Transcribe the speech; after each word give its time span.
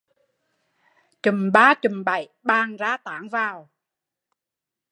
Chụm 1.23 1.51
ba 1.51 1.73
chụm 1.81 2.03
bảy, 2.03 2.29
bàn 2.43 2.75
ra 2.77 2.97
tán 2.97 3.29
vào 3.29 3.69